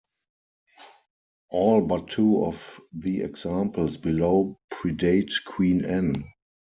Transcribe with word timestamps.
All 1.51 1.81
but 1.81 2.07
two 2.07 2.43
of 2.45 2.81
the 2.91 3.21
examples 3.21 3.97
below 3.97 4.57
predate 4.73 5.43
Queen 5.45 5.85
Anne. 5.85 6.25